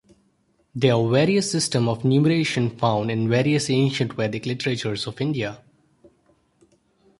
There 0.73 0.95
are 0.95 1.07
various 1.11 1.51
systems 1.51 1.87
of 1.87 2.03
numeration 2.03 2.71
found 2.71 3.11
in 3.11 3.29
various 3.29 3.69
ancient 3.69 4.13
Vedic 4.13 4.47
literatures 4.47 5.05
of 5.05 5.21
India. 5.21 5.61